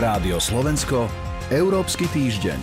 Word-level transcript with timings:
Rádio 0.00 0.40
Slovensko, 0.40 1.12
Európsky 1.52 2.08
týždeň. 2.08 2.56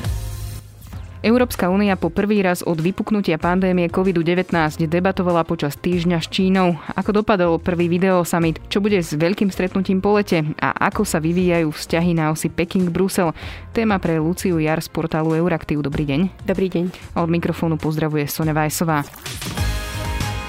Európska 1.21 1.69
únia 1.69 1.93
po 1.93 2.09
prvý 2.09 2.41
raz 2.41 2.65
od 2.65 2.81
vypuknutia 2.81 3.37
pandémie 3.37 3.93
COVID-19 3.93 4.49
debatovala 4.89 5.45
počas 5.45 5.77
týždňa 5.77 6.17
s 6.17 6.33
Čínou. 6.33 6.81
Ako 6.97 7.21
dopadol 7.21 7.61
prvý 7.61 7.93
video 7.93 8.25
summit, 8.25 8.57
čo 8.73 8.81
bude 8.81 8.97
s 8.97 9.13
veľkým 9.13 9.53
stretnutím 9.53 10.01
po 10.01 10.17
lete 10.17 10.49
a 10.57 10.89
ako 10.89 11.05
sa 11.05 11.21
vyvíjajú 11.21 11.69
vzťahy 11.69 12.17
na 12.17 12.33
osi 12.33 12.49
Peking-Brusel. 12.49 13.37
Téma 13.69 14.01
pre 14.01 14.17
Luciu 14.17 14.57
Jar 14.57 14.81
z 14.81 14.89
portálu 14.89 15.37
Euraktiv. 15.37 15.85
Dobrý 15.85 16.09
deň. 16.09 16.41
Dobrý 16.41 16.73
deň. 16.73 17.13
Od 17.21 17.29
mikrofónu 17.29 17.77
pozdravuje 17.77 18.25
Sonja 18.25 18.57
Vajsová. 18.57 19.05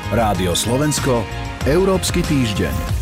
Rádio 0.08 0.56
Slovensko, 0.56 1.20
Európsky 1.68 2.24
týždeň 2.24 2.97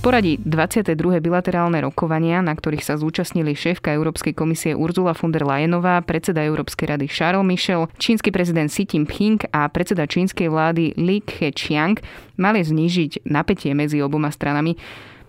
poradí 0.00 0.40
22. 0.40 0.96
bilaterálne 1.20 1.76
rokovania, 1.84 2.40
na 2.40 2.56
ktorých 2.56 2.80
sa 2.80 2.96
zúčastnili 2.96 3.52
šéfka 3.52 3.92
Európskej 3.92 4.32
komisie 4.32 4.72
Urzula 4.72 5.12
von 5.12 5.28
der 5.28 5.44
Leyenová, 5.44 6.00
predseda 6.00 6.40
Európskej 6.40 6.96
rady 6.96 7.06
Charles 7.06 7.44
Michel, 7.44 7.86
čínsky 8.00 8.32
prezident 8.32 8.72
Xi 8.72 8.88
Jinping 8.88 9.44
a 9.52 9.68
predseda 9.68 10.08
čínskej 10.08 10.48
vlády 10.48 10.96
Li 10.96 11.20
Keqiang 11.20 12.00
mali 12.40 12.64
znížiť 12.64 13.28
napätie 13.28 13.76
medzi 13.76 14.00
oboma 14.00 14.32
stranami. 14.32 14.80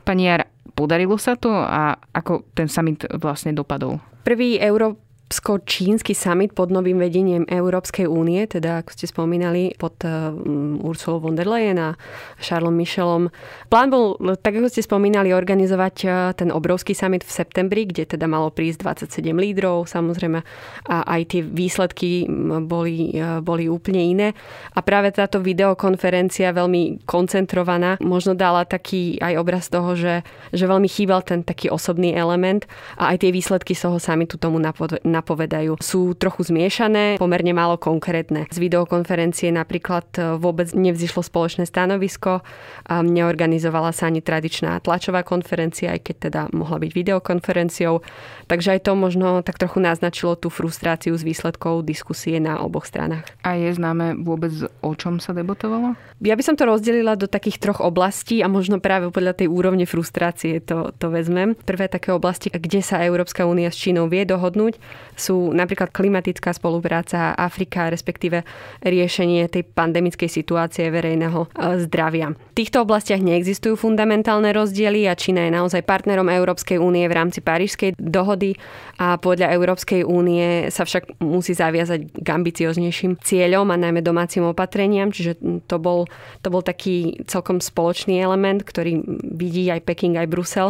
Pani 0.07 0.31
Jar, 0.31 0.47
podarilo 0.71 1.19
sa 1.19 1.35
to 1.35 1.51
a 1.51 1.99
ako 2.15 2.47
ten 2.55 2.71
summit 2.71 3.03
vlastne 3.19 3.51
dopadol? 3.51 3.99
Prvý 4.23 4.55
Euró- 4.55 5.10
Európsko-čínsky 5.31 6.11
summit 6.11 6.51
pod 6.51 6.75
novým 6.75 6.99
vedením 6.99 7.47
Európskej 7.47 8.03
únie, 8.03 8.43
teda 8.51 8.83
ako 8.83 8.91
ste 8.91 9.07
spomínali, 9.07 9.71
pod 9.79 9.95
um, 10.03 10.75
Ursulou 10.83 11.23
von 11.23 11.39
der 11.39 11.47
Leyen 11.47 11.79
a 11.79 11.95
Charlesom 12.35 12.75
Michelom. 12.75 13.23
Plán 13.71 13.87
bol, 13.87 14.19
tak 14.43 14.59
ako 14.59 14.67
ste 14.67 14.83
spomínali, 14.83 15.31
organizovať 15.31 15.95
uh, 16.03 16.11
ten 16.35 16.51
obrovský 16.51 16.91
summit 16.91 17.23
v 17.23 17.31
septembri, 17.31 17.87
kde 17.87 18.11
teda 18.11 18.27
malo 18.27 18.51
prísť 18.51 19.07
27 19.07 19.31
lídrov, 19.31 19.87
samozrejme, 19.87 20.43
a 20.91 20.95
aj 21.07 21.21
tie 21.31 21.41
výsledky 21.47 22.27
boli, 22.67 23.15
uh, 23.15 23.39
boli 23.39 23.71
úplne 23.71 24.03
iné. 24.03 24.27
A 24.75 24.83
práve 24.83 25.15
táto 25.15 25.39
videokonferencia 25.39 26.51
veľmi 26.51 27.07
koncentrovaná 27.07 27.95
možno 28.03 28.35
dala 28.35 28.67
taký 28.67 29.15
aj 29.23 29.33
obraz 29.39 29.71
toho, 29.71 29.95
že, 29.95 30.27
že 30.51 30.67
veľmi 30.67 30.91
chýbal 30.91 31.23
ten 31.23 31.39
taký 31.47 31.71
osobný 31.71 32.19
element 32.19 32.67
a 32.99 33.15
aj 33.15 33.23
tie 33.23 33.31
výsledky 33.31 33.71
z 33.71 33.87
toho 33.87 33.95
summitu 33.95 34.35
tomu 34.35 34.59
napod- 34.59 34.99
napovedajú. 35.21 35.77
Sú 35.77 36.17
trochu 36.17 36.49
zmiešané, 36.49 37.21
pomerne 37.21 37.53
málo 37.53 37.77
konkrétne. 37.77 38.49
Z 38.49 38.57
videokonferencie 38.57 39.53
napríklad 39.53 40.09
e, 40.17 40.35
vôbec 40.41 40.73
nevzýšlo 40.73 41.21
spoločné 41.21 41.69
stanovisko, 41.69 42.41
neorganizovala 42.89 43.93
sa 43.93 44.09
ani 44.09 44.19
tradičná 44.19 44.81
tlačová 44.81 45.21
konferencia, 45.21 45.93
aj 45.93 46.01
keď 46.01 46.15
teda 46.17 46.41
mohla 46.51 46.81
byť 46.81 46.91
videokonferenciou. 46.91 48.01
Takže 48.49 48.75
aj 48.75 48.79
to 48.89 48.91
možno 48.97 49.39
tak 49.45 49.61
trochu 49.61 49.79
naznačilo 49.79 50.35
tú 50.35 50.51
frustráciu 50.51 51.15
z 51.15 51.23
výsledkov 51.23 51.85
diskusie 51.85 52.41
na 52.41 52.59
oboch 52.59 52.89
stranách. 52.89 53.23
A 53.45 53.55
je 53.55 53.71
známe 53.71 54.19
vôbec, 54.19 54.51
o 54.83 54.91
čom 54.97 55.21
sa 55.21 55.31
debatovalo? 55.31 55.95
Ja 56.21 56.35
by 56.35 56.43
som 56.43 56.55
to 56.57 56.67
rozdelila 56.67 57.15
do 57.15 57.25
takých 57.25 57.61
troch 57.61 57.79
oblastí 57.81 58.43
a 58.43 58.51
možno 58.51 58.77
práve 58.77 59.09
podľa 59.09 59.41
tej 59.41 59.47
úrovne 59.49 59.87
frustrácie 59.87 60.59
to, 60.61 60.93
to 60.97 61.07
vezmem. 61.09 61.55
Prvé 61.65 61.87
také 61.87 62.11
oblasti, 62.11 62.51
kde 62.51 62.83
sa 62.83 63.01
Európska 63.01 63.47
únia 63.47 63.71
s 63.71 63.79
Čínou 63.79 64.05
vie 64.11 64.27
dohodnúť, 64.27 64.77
sú 65.15 65.51
napríklad 65.51 65.91
klimatická 65.93 66.55
spolupráca 66.55 67.35
Afrika, 67.35 67.91
respektíve 67.91 68.43
riešenie 68.81 69.47
tej 69.51 69.67
pandemickej 69.67 70.29
situácie 70.29 70.87
verejného 70.89 71.47
e, 71.47 71.47
zdravia. 71.85 72.33
V 72.33 72.57
týchto 72.57 72.83
oblastiach 72.83 73.21
neexistujú 73.21 73.79
fundamentálne 73.79 74.51
rozdiely 74.51 75.07
a 75.07 75.17
Čína 75.17 75.47
je 75.47 75.55
naozaj 75.55 75.87
partnerom 75.87 76.27
Európskej 76.27 76.77
únie 76.79 77.05
v 77.07 77.15
rámci 77.15 77.39
Parížskej 77.39 77.97
dohody 77.97 78.55
a 78.97 79.17
podľa 79.17 79.53
Európskej 79.55 80.05
únie 80.05 80.69
sa 80.69 80.85
však 80.85 81.21
musí 81.21 81.53
zaviazať 81.57 82.21
k 82.21 82.27
ambicioznejším 82.27 83.17
cieľom 83.21 83.69
a 83.71 83.79
najmä 83.79 84.01
domácim 84.03 84.45
opatreniam, 84.45 85.09
čiže 85.09 85.37
to 85.67 85.77
bol, 85.81 86.05
to 86.41 86.49
bol 86.49 86.61
taký 86.61 87.21
celkom 87.25 87.61
spoločný 87.63 88.19
element, 88.21 88.61
ktorý 88.61 89.01
vidí 89.23 89.69
aj 89.69 89.85
Peking, 89.85 90.17
aj 90.17 90.27
Brusel. 90.29 90.69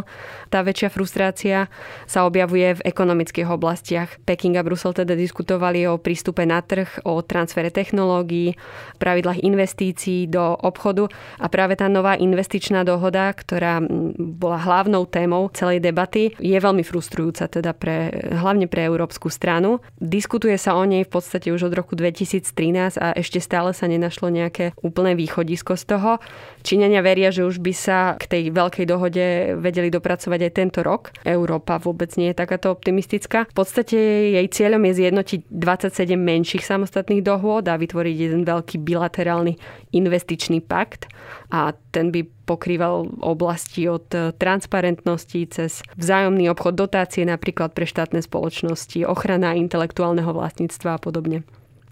Tá 0.52 0.64
väčšia 0.64 0.90
frustrácia 0.92 1.68
sa 2.08 2.28
objavuje 2.28 2.80
v 2.80 2.86
ekonomických 2.88 3.48
oblastiach. 3.48 4.20
Peking 4.32 4.56
a 4.56 4.64
Brusel 4.64 4.96
teda 4.96 5.12
diskutovali 5.12 5.84
o 5.92 6.00
prístupe 6.00 6.48
na 6.48 6.64
trh, 6.64 7.04
o 7.04 7.20
transfere 7.20 7.68
technológií, 7.68 8.56
pravidlách 8.96 9.44
investícií 9.44 10.32
do 10.32 10.56
obchodu 10.56 11.12
a 11.36 11.52
práve 11.52 11.76
tá 11.76 11.92
nová 11.92 12.16
investičná 12.16 12.88
dohoda, 12.88 13.36
ktorá 13.36 13.84
bola 14.16 14.56
hlavnou 14.56 15.04
témou 15.04 15.52
celej 15.52 15.84
debaty, 15.84 16.32
je 16.40 16.56
veľmi 16.56 16.80
frustrujúca 16.80 17.52
teda 17.52 17.76
pre, 17.76 18.08
hlavne 18.32 18.72
pre 18.72 18.88
európsku 18.88 19.28
stranu. 19.28 19.84
Diskutuje 20.00 20.56
sa 20.56 20.80
o 20.80 20.88
nej 20.88 21.04
v 21.04 21.12
podstate 21.12 21.52
už 21.52 21.68
od 21.68 21.76
roku 21.76 22.00
2013 22.00 23.04
a 23.04 23.12
ešte 23.12 23.44
stále 23.44 23.76
sa 23.76 23.92
nenašlo 23.92 24.32
nejaké 24.32 24.72
úplné 24.80 25.20
východisko 25.20 25.76
z 25.76 25.84
toho. 25.92 26.24
Číňania 26.64 27.04
veria, 27.04 27.36
že 27.36 27.44
už 27.44 27.60
by 27.60 27.74
sa 27.76 28.16
k 28.16 28.32
tej 28.32 28.44
veľkej 28.56 28.86
dohode 28.88 29.60
vedeli 29.60 29.92
dopracovať 29.92 30.40
aj 30.48 30.52
tento 30.56 30.80
rok. 30.88 31.12
Európa 31.28 31.84
vôbec 31.84 32.16
nie 32.16 32.32
je 32.32 32.40
takáto 32.40 32.72
optimistická. 32.72 33.44
V 33.52 33.56
podstate 33.60 34.21
jej 34.22 34.48
cieľom 34.48 34.86
je 34.90 34.94
zjednotiť 35.02 35.40
27 35.50 36.14
menších 36.18 36.64
samostatných 36.64 37.26
dohôd 37.26 37.66
a 37.66 37.80
vytvoriť 37.80 38.16
jeden 38.16 38.42
veľký 38.46 38.78
bilaterálny 38.78 39.58
investičný 39.96 40.62
pakt 40.62 41.10
a 41.50 41.74
ten 41.90 42.14
by 42.14 42.24
pokrýval 42.46 43.10
oblasti 43.24 43.90
od 43.90 44.08
transparentnosti 44.38 45.42
cez 45.50 45.82
vzájomný 45.98 46.52
obchod, 46.52 46.78
dotácie 46.78 47.26
napríklad 47.26 47.74
pre 47.74 47.90
štátne 47.90 48.22
spoločnosti, 48.22 49.08
ochrana 49.08 49.58
intelektuálneho 49.58 50.32
vlastníctva 50.36 50.96
a 50.96 51.02
podobne. 51.02 51.42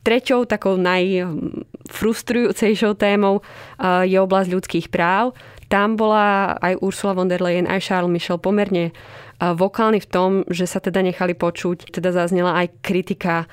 Treťou 0.03 0.47
takou 0.47 0.79
najfrustrujúcejšou 1.89 2.93
témou 2.93 3.41
je 3.81 4.17
oblasť 4.21 4.49
ľudských 4.53 4.87
práv. 4.93 5.33
Tam 5.69 5.97
bola 5.97 6.57
aj 6.61 6.81
Ursula 6.85 7.17
von 7.17 7.29
der 7.29 7.41
Leyen, 7.41 7.65
aj 7.65 7.89
Charles 7.89 8.13
Michel 8.13 8.37
pomerne 8.37 8.93
vokálny 9.41 10.01
v 10.01 10.09
tom, 10.09 10.31
že 10.49 10.69
sa 10.69 10.77
teda 10.77 11.01
nechali 11.01 11.33
počuť, 11.33 11.89
teda 11.89 12.13
zaznela 12.13 12.57
aj 12.61 12.85
kritika 12.85 13.49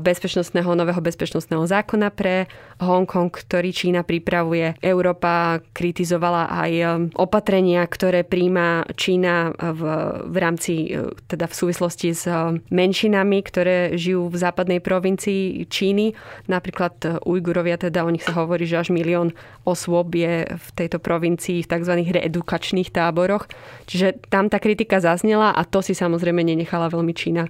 bezpečnostného, 0.00 0.76
nového 0.76 1.00
bezpečnostného 1.00 1.64
zákona 1.64 2.08
pre 2.12 2.50
Hongkong, 2.80 3.28
ktorý 3.32 3.70
Čína 3.72 4.02
pripravuje. 4.04 4.76
Európa 4.80 5.60
kritizovala 5.76 6.48
aj 6.48 6.72
um, 6.80 6.88
opatrenia, 7.16 7.84
ktoré 7.84 8.24
príjma 8.24 8.88
Čína 8.96 9.52
v, 9.52 9.82
v 10.26 10.36
rámci, 10.40 10.92
uh, 10.96 11.12
teda 11.28 11.46
v 11.48 11.54
súvislosti 11.54 12.08
s 12.12 12.24
um, 12.24 12.60
menšinami, 12.72 13.38
ktoré 13.44 13.94
žijú 13.96 14.32
v 14.32 14.36
západnej 14.40 14.80
provincii 14.80 15.68
Číny. 15.68 16.16
Napríklad 16.48 17.22
Ujgurovia, 17.24 17.76
teda 17.76 18.04
o 18.04 18.10
nich 18.10 18.24
sa 18.24 18.32
hovorí, 18.36 18.64
že 18.64 18.80
až 18.80 18.92
milión 18.92 19.36
osôb 19.68 20.16
je 20.16 20.48
v 20.48 20.68
tejto 20.72 20.98
provincii 20.98 21.62
v 21.64 21.70
tzv. 21.70 21.94
reedukačných 22.10 22.90
táboroch. 22.90 23.46
Čiže 23.84 24.24
tam 24.32 24.48
tá 24.48 24.56
kritika 24.56 24.98
zaznela 25.04 25.52
a 25.52 25.62
to 25.68 25.84
si 25.84 25.92
samozrejme 25.92 26.40
nenechala 26.40 26.88
veľmi 26.88 27.12
Čína 27.12 27.44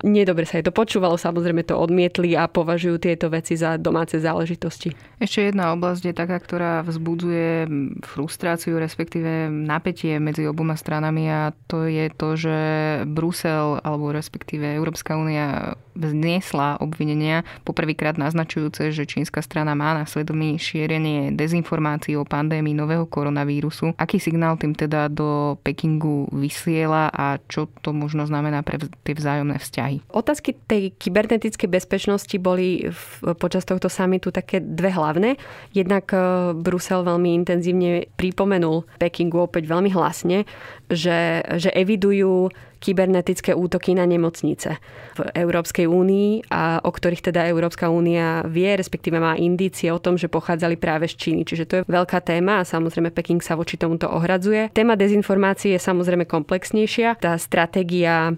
Nedobre 0.00 0.48
sa 0.48 0.56
je 0.56 0.68
to 0.68 0.72
počúvalo, 0.72 1.20
samozrejme 1.20 1.60
to 1.68 1.76
odmietli 1.76 2.32
a 2.32 2.48
považujú 2.48 2.96
tieto 2.96 3.28
veci 3.28 3.52
za 3.56 3.76
domáce 3.76 4.16
záležitosti. 4.16 4.96
Ešte 5.20 5.52
jedna 5.52 5.76
oblasť 5.76 6.02
je 6.08 6.14
taká, 6.16 6.40
ktorá 6.40 6.80
vzbudzuje 6.88 7.68
frustráciu, 8.08 8.80
respektíve 8.80 9.52
napätie 9.52 10.16
medzi 10.16 10.48
oboma 10.48 10.72
stranami 10.72 11.28
a 11.28 11.52
to 11.68 11.84
je 11.84 12.08
to, 12.16 12.28
že 12.32 12.58
Brusel 13.04 13.76
alebo 13.84 14.08
respektíve 14.08 14.64
Európska 14.72 15.20
únia 15.20 15.76
vzniesla 15.94 16.80
obvinenia, 16.80 17.42
poprvýkrát 17.66 18.16
naznačujúce, 18.16 18.94
že 18.94 19.08
čínska 19.08 19.42
strana 19.42 19.74
má 19.74 19.96
na 19.96 20.04
svedomí 20.06 20.56
šírenie 20.56 21.34
dezinformácií 21.34 22.14
o 22.14 22.24
pandémii 22.24 22.74
nového 22.74 23.06
koronavírusu. 23.06 23.94
Aký 23.98 24.22
signál 24.22 24.56
tým 24.56 24.74
teda 24.74 25.10
do 25.10 25.58
Pekingu 25.62 26.30
vysiela 26.32 27.10
a 27.10 27.38
čo 27.50 27.66
to 27.82 27.90
možno 27.90 28.24
znamená 28.26 28.62
pre 28.62 28.78
tie 28.80 29.14
vzájomné 29.14 29.58
vzťahy? 29.58 29.96
Otázky 30.14 30.56
tej 30.66 30.94
kybernetickej 30.96 31.68
bezpečnosti 31.68 32.36
boli 32.38 32.88
v, 32.90 33.34
počas 33.36 33.66
tohto 33.66 33.90
samitu 33.90 34.30
také 34.30 34.62
dve 34.62 34.94
hlavné. 34.94 35.36
Jednak 35.74 36.10
e, 36.14 36.18
Brusel 36.54 37.02
veľmi 37.02 37.34
intenzívne 37.42 38.08
pripomenul 38.14 38.86
Pekingu 38.98 39.44
opäť 39.46 39.66
veľmi 39.66 39.90
hlasne, 39.92 40.46
že, 40.90 41.44
že 41.58 41.70
evidujú 41.74 42.50
kybernetické 42.80 43.52
útoky 43.52 43.92
na 43.92 44.08
nemocnice 44.08 44.80
v 45.14 45.20
Európskej 45.36 45.84
únii, 45.84 46.48
a 46.48 46.80
o 46.80 46.90
ktorých 46.90 47.30
teda 47.30 47.44
Európska 47.46 47.92
únia 47.92 48.40
vie, 48.48 48.72
respektíve 48.72 49.20
má 49.20 49.36
indície 49.36 49.92
o 49.92 50.00
tom, 50.00 50.16
že 50.16 50.32
pochádzali 50.32 50.80
práve 50.80 51.06
z 51.06 51.14
Číny. 51.20 51.44
Čiže 51.44 51.64
to 51.68 51.74
je 51.80 51.82
veľká 51.86 52.24
téma 52.24 52.64
a 52.64 52.68
samozrejme 52.68 53.12
Peking 53.12 53.44
sa 53.44 53.54
voči 53.54 53.76
tomuto 53.76 54.08
ohradzuje. 54.08 54.72
Téma 54.72 54.96
dezinformácií 54.96 55.76
je 55.76 55.80
samozrejme 55.80 56.24
komplexnejšia. 56.24 57.20
Tá 57.20 57.36
stratégia 57.36 58.32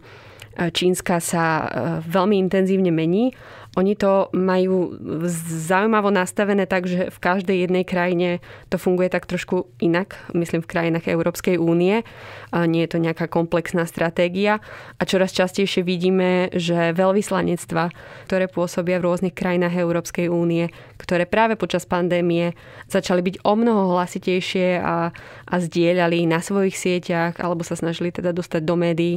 čínska 0.53 1.17
sa 1.23 1.45
e, 1.45 1.65
veľmi 2.05 2.37
intenzívne 2.37 2.93
mení 2.93 3.33
Oni 3.73 3.97
to 3.97 4.29
majú 4.37 5.01
zaujímavo 5.49 6.13
nastavené 6.13 6.69
tak, 6.69 6.85
že 6.85 7.09
v 7.09 7.19
každej 7.25 7.65
jednej 7.65 7.89
krajine 7.89 8.45
to 8.69 8.77
funguje 8.77 9.09
tak 9.09 9.25
trošku 9.25 9.65
inak, 9.81 10.21
myslím 10.37 10.61
v 10.61 10.69
krajinách 10.69 11.09
Európskej 11.09 11.57
únie. 11.57 12.05
Nie 12.53 12.85
je 12.85 12.91
to 12.93 13.01
nejaká 13.01 13.33
komplexná 13.33 13.89
stratégia 13.89 14.61
a 15.01 15.03
čoraz 15.09 15.33
častejšie 15.33 15.89
vidíme, 15.89 16.53
že 16.53 16.93
veľvyslanectva, 16.93 17.89
ktoré 18.29 18.45
pôsobia 18.45 19.01
v 19.01 19.09
rôznych 19.09 19.33
krajinách 19.33 19.81
Európskej 19.81 20.29
únie, 20.29 20.69
ktoré 21.01 21.25
práve 21.25 21.57
počas 21.57 21.89
pandémie 21.89 22.53
začali 22.93 23.25
byť 23.25 23.41
o 23.41 23.57
mnoho 23.57 23.97
hlasitejšie 23.97 24.85
a, 24.85 25.17
a 25.49 25.55
zdieľali 25.57 26.29
na 26.29 26.45
svojich 26.45 26.77
sieťach 26.77 27.41
alebo 27.41 27.65
sa 27.65 27.73
snažili 27.73 28.13
teda 28.13 28.37
dostať 28.37 28.61
do 28.69 28.77
médií 28.77 29.17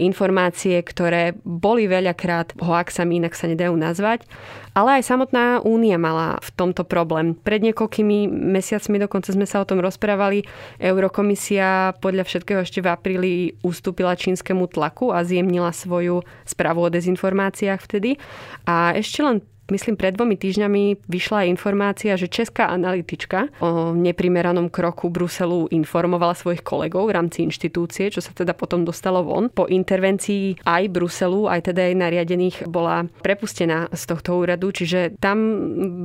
informácie, 0.00 0.80
ktoré 0.80 1.36
boli 1.44 1.84
veľakrát 1.84 2.56
hoaxami, 2.56 3.20
inak 3.20 3.36
sa 3.36 3.44
nedajú 3.44 3.73
nazvať. 3.78 4.26
Ale 4.74 4.98
aj 4.98 5.06
samotná 5.06 5.62
únia 5.62 5.94
mala 5.98 6.42
v 6.42 6.50
tomto 6.58 6.82
problém. 6.82 7.38
Pred 7.38 7.70
niekoľkými 7.70 8.26
mesiacmi 8.26 8.98
dokonca 8.98 9.30
sme 9.30 9.46
sa 9.46 9.62
o 9.62 9.68
tom 9.68 9.78
rozprávali. 9.78 10.42
Eurokomisia 10.82 11.94
podľa 12.02 12.26
všetkého 12.26 12.66
ešte 12.66 12.82
v 12.82 12.90
apríli 12.90 13.34
ustúpila 13.62 14.18
čínskemu 14.18 14.66
tlaku 14.66 15.14
a 15.14 15.22
zjemnila 15.22 15.70
svoju 15.70 16.26
správu 16.42 16.90
o 16.90 16.92
dezinformáciách 16.92 17.80
vtedy. 17.86 18.18
A 18.66 18.98
ešte 18.98 19.22
len 19.22 19.46
myslím, 19.70 19.96
pred 19.96 20.16
dvomi 20.16 20.36
týždňami 20.36 21.08
vyšla 21.08 21.48
informácia, 21.48 22.16
že 22.18 22.28
česká 22.28 22.68
analytička 22.68 23.48
o 23.60 23.92
neprimeranom 23.96 24.68
kroku 24.68 25.08
Bruselu 25.08 25.70
informovala 25.72 26.36
svojich 26.36 26.60
kolegov 26.60 27.08
v 27.08 27.16
rámci 27.16 27.46
inštitúcie, 27.46 28.12
čo 28.12 28.20
sa 28.20 28.32
teda 28.32 28.52
potom 28.52 28.84
dostalo 28.84 29.24
von. 29.24 29.48
Po 29.48 29.68
intervencii 29.68 30.64
aj 30.64 30.82
Bruselu, 30.92 31.48
aj 31.48 31.72
teda 31.72 31.92
aj 31.92 31.94
nariadených 31.96 32.56
bola 32.68 33.08
prepustená 33.22 33.88
z 33.92 34.02
tohto 34.04 34.36
úradu, 34.36 34.74
čiže 34.74 35.16
tam 35.20 35.38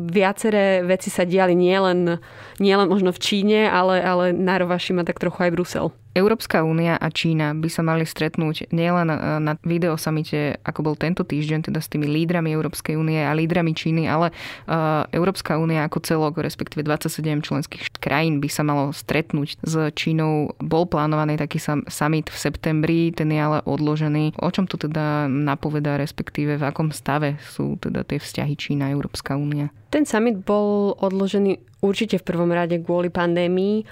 viaceré 0.07 0.83
veci 0.85 1.11
sa 1.11 1.27
diali 1.27 1.55
nielen, 1.55 2.19
nielen 2.59 2.87
možno 2.87 3.11
v 3.11 3.19
Číne, 3.19 3.59
ale, 3.67 3.99
ale 3.99 4.31
nárovaši 4.31 4.95
ma 4.95 5.03
tak 5.03 5.19
trochu 5.19 5.49
aj 5.49 5.51
Brusel. 5.53 5.87
Európska 6.17 6.65
únia 6.65 6.97
a 6.97 7.07
Čína 7.13 7.53
by 7.53 7.69
sa 7.69 7.85
mali 7.85 8.01
stretnúť 8.01 8.73
nielen 8.73 9.13
e, 9.13 9.17
na 9.37 9.53
videosamite, 9.61 10.57
ako 10.65 10.79
bol 10.81 10.95
tento 10.97 11.21
týždeň, 11.21 11.69
teda 11.69 11.77
s 11.77 11.91
tými 11.91 12.09
lídrami 12.09 12.49
Európskej 12.49 12.97
únie 12.97 13.21
a 13.21 13.29
lídrami 13.37 13.77
Číny, 13.77 14.09
ale 14.09 14.33
e, 14.33 14.73
Európska 15.13 15.61
únia 15.61 15.85
ako 15.85 16.01
celok, 16.01 16.41
respektíve 16.41 16.81
27 16.81 17.45
členských 17.45 17.83
krajín 18.01 18.41
by 18.41 18.49
sa 18.49 18.65
malo 18.65 18.89
stretnúť 18.89 19.61
s 19.61 19.73
Čínou. 19.93 20.57
Bol 20.57 20.89
plánovaný 20.89 21.37
taký 21.37 21.61
summit 21.85 22.33
v 22.33 22.37
septembri, 22.37 23.13
ten 23.13 23.29
je 23.29 23.37
ale 23.37 23.59
odložený. 23.69 24.41
O 24.41 24.49
čom 24.49 24.65
to 24.65 24.81
teda 24.81 25.29
napovedá, 25.29 26.01
respektíve 26.01 26.57
v 26.57 26.63
akom 26.65 26.89
stave 26.89 27.37
sú 27.53 27.77
teda 27.77 28.01
tie 28.01 28.17
vzťahy 28.17 28.57
Čína-Európska 28.57 29.37
únia? 29.37 29.69
Ten 29.93 30.09
summit 30.09 30.41
bol 30.41 30.97
odložený 30.97 31.81
určite 31.85 32.17
v 32.17 32.27
prvom 32.27 32.49
rade 32.49 32.77
kvôli 32.81 33.13
pandémii 33.13 33.85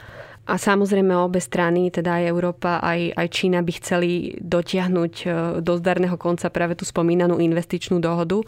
a 0.48 0.56
samozrejme 0.56 1.12
obe 1.12 1.44
strany, 1.44 1.92
teda 1.92 2.24
aj 2.24 2.24
Európa, 2.32 2.80
aj, 2.80 3.20
aj 3.20 3.28
Čína 3.28 3.60
by 3.60 3.72
chceli 3.84 4.12
dotiahnuť 4.40 5.14
e, 5.22 5.28
do 5.60 5.74
zdarného 5.76 6.16
konca 6.16 6.48
práve 6.48 6.80
tú 6.80 6.88
spomínanú 6.88 7.44
investičnú 7.44 8.00
dohodu. 8.00 8.40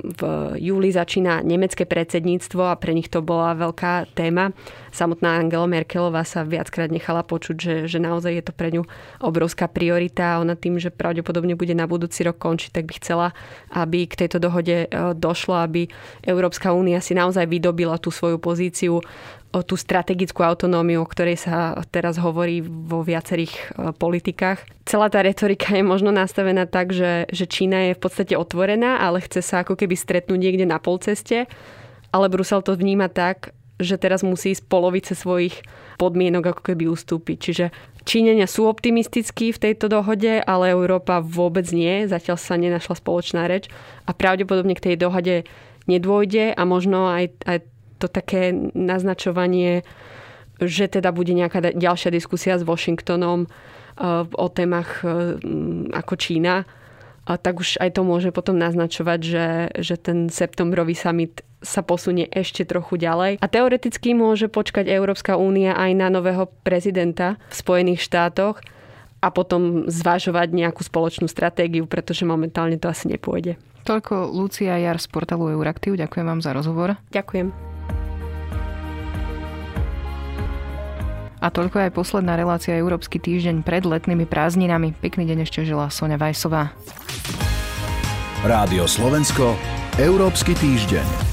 V 0.00 0.20
júli 0.60 0.92
začína 0.92 1.40
nemecké 1.40 1.88
predsedníctvo 1.88 2.68
a 2.68 2.78
pre 2.78 2.92
nich 2.92 3.08
to 3.08 3.24
bola 3.24 3.56
veľká 3.56 4.12
téma. 4.12 4.52
Samotná 4.90 5.38
Angela 5.38 5.70
Merkelová 5.70 6.26
sa 6.26 6.42
viackrát 6.42 6.90
nechala 6.90 7.22
počuť, 7.22 7.56
že, 7.56 7.74
že 7.86 7.98
naozaj 8.02 8.32
je 8.36 8.44
to 8.44 8.52
pre 8.52 8.74
ňu 8.74 8.82
obrovská 9.22 9.70
priorita 9.70 10.36
a 10.36 10.40
ona 10.42 10.58
tým, 10.58 10.82
že 10.82 10.90
pravdepodobne 10.90 11.54
bude 11.54 11.74
na 11.78 11.86
budúci 11.86 12.26
rok 12.26 12.42
končiť, 12.42 12.70
tak 12.74 12.84
by 12.90 12.92
chcela, 12.98 13.26
aby 13.70 14.10
k 14.10 14.26
tejto 14.26 14.42
dohode 14.42 14.86
e, 14.86 14.88
došlo, 15.14 15.62
aby 15.62 15.86
Európska 16.26 16.74
únia 16.74 16.98
si 16.98 17.14
naozaj 17.14 17.46
vydobila 17.46 18.02
tú 18.02 18.10
svoju 18.10 18.42
pozíciu 18.42 18.98
o 19.50 19.60
tú 19.66 19.74
strategickú 19.74 20.46
autonómiu, 20.46 21.02
o 21.02 21.10
ktorej 21.10 21.42
sa 21.42 21.74
teraz 21.90 22.22
hovorí 22.22 22.62
vo 22.62 23.02
viacerých 23.02 23.54
e, 23.54 23.62
politikách. 23.94 24.62
Celá 24.86 25.10
tá 25.10 25.22
retorika 25.22 25.74
je 25.74 25.82
možno 25.82 26.14
nastavená 26.14 26.70
tak, 26.70 26.94
že, 26.94 27.26
že 27.30 27.50
Čína 27.50 27.90
je 27.90 27.98
v 27.98 28.02
podstate 28.02 28.34
otvorená, 28.38 29.02
ale 29.02 29.22
chce 29.22 29.42
sa 29.42 29.66
ako 29.66 29.74
keby 29.74 29.98
stretnúť 29.98 30.38
niekde 30.38 30.66
na 30.66 30.78
polceste, 30.78 31.50
ale 32.10 32.26
Brusel 32.30 32.62
to 32.62 32.74
vníma 32.78 33.10
tak, 33.10 33.54
že 33.80 33.96
teraz 33.96 34.20
musí 34.20 34.52
z 34.52 34.60
polovice 34.60 35.16
svojich 35.16 35.64
podmienok 35.96 36.54
ako 36.54 36.62
keby 36.72 36.84
ustúpiť. 36.92 37.36
Čiže 37.40 37.64
Číňania 38.04 38.44
sú 38.44 38.68
optimistickí 38.68 39.52
v 39.56 39.62
tejto 39.70 39.88
dohode, 39.88 40.40
ale 40.44 40.72
Európa 40.72 41.24
vôbec 41.24 41.64
nie. 41.72 42.04
Zatiaľ 42.04 42.36
sa 42.36 42.60
nenašla 42.60 43.00
spoločná 43.00 43.48
reč 43.48 43.72
a 44.04 44.12
pravdepodobne 44.12 44.76
k 44.76 44.92
tej 44.92 44.96
dohode 45.00 45.48
nedôjde 45.88 46.52
a 46.52 46.62
možno 46.68 47.08
aj, 47.08 47.32
aj 47.48 47.58
to 48.00 48.06
také 48.08 48.52
naznačovanie, 48.76 49.82
že 50.60 50.88
teda 50.92 51.12
bude 51.12 51.32
nejaká 51.32 51.72
ďalšia 51.72 52.12
diskusia 52.12 52.60
s 52.60 52.64
Washingtonom 52.68 53.48
uh, 53.48 54.28
o 54.28 54.46
témach 54.52 55.00
uh, 55.04 55.36
ako 55.92 56.14
Čína, 56.16 56.68
tak 57.38 57.62
už 57.62 57.78
aj 57.78 57.94
to 57.94 58.02
môže 58.02 58.34
potom 58.34 58.58
naznačovať, 58.58 59.20
že, 59.22 59.46
že 59.78 59.94
ten 60.00 60.32
septembrový 60.32 60.98
summit 60.98 61.46
sa 61.60 61.84
posunie 61.84 62.26
ešte 62.32 62.64
trochu 62.64 62.96
ďalej. 62.96 63.40
A 63.40 63.46
teoreticky 63.46 64.16
môže 64.16 64.48
počkať 64.48 64.88
Európska 64.88 65.36
únia 65.36 65.76
aj 65.76 65.90
na 65.96 66.08
nového 66.08 66.48
prezidenta 66.64 67.36
v 67.52 67.54
Spojených 67.54 68.00
štátoch 68.04 68.64
a 69.20 69.28
potom 69.28 69.84
zvažovať 69.86 70.48
nejakú 70.56 70.80
spoločnú 70.80 71.28
stratégiu, 71.28 71.84
pretože 71.84 72.24
momentálne 72.24 72.80
to 72.80 72.88
asi 72.88 73.12
nepôjde. 73.12 73.60
Toľko 73.84 74.32
Lucia 74.32 74.76
Jar 74.80 74.96
z 75.00 75.08
portálu 75.08 75.52
Euraktiv. 75.52 75.96
Ďakujem 75.96 76.26
vám 76.26 76.40
za 76.40 76.52
rozhovor. 76.56 76.96
Ďakujem. 77.12 77.52
A 81.40 81.48
toľko 81.48 81.88
aj 81.88 81.96
posledná 81.96 82.36
relácia 82.36 82.76
Európsky 82.76 83.16
týždeň 83.16 83.64
pred 83.64 83.88
letnými 83.88 84.28
prázdninami. 84.28 84.92
Pekný 84.92 85.24
deň 85.24 85.48
ešte 85.48 85.64
žila 85.64 85.88
Sonja 85.88 86.20
Vajsová. 86.20 86.76
Rádio 88.44 88.84
Slovensko, 88.84 89.56
Európsky 89.96 90.52
týždeň. 90.52 91.29